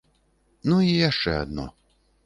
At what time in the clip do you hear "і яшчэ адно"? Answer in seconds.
0.89-1.71